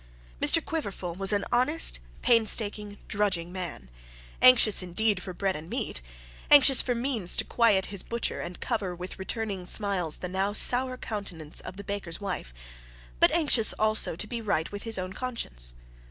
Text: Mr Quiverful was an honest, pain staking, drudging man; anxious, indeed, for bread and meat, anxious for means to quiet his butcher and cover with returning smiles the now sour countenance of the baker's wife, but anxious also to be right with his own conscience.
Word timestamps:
Mr 0.41 0.65
Quiverful 0.65 1.13
was 1.13 1.31
an 1.31 1.45
honest, 1.51 1.99
pain 2.23 2.47
staking, 2.47 2.97
drudging 3.07 3.51
man; 3.51 3.87
anxious, 4.41 4.81
indeed, 4.81 5.21
for 5.21 5.31
bread 5.31 5.55
and 5.55 5.69
meat, 5.69 6.01
anxious 6.49 6.81
for 6.81 6.95
means 6.95 7.35
to 7.35 7.43
quiet 7.43 7.85
his 7.93 8.01
butcher 8.01 8.41
and 8.41 8.59
cover 8.59 8.95
with 8.95 9.19
returning 9.19 9.63
smiles 9.63 10.17
the 10.17 10.27
now 10.27 10.53
sour 10.53 10.97
countenance 10.97 11.59
of 11.59 11.77
the 11.77 11.83
baker's 11.83 12.19
wife, 12.19 12.51
but 13.19 13.31
anxious 13.31 13.73
also 13.73 14.15
to 14.15 14.25
be 14.25 14.41
right 14.41 14.71
with 14.71 14.81
his 14.81 14.97
own 14.97 15.13
conscience. 15.13 15.75